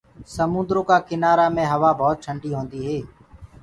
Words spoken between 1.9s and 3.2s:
ڀوت ٽنڊي آندي هي۔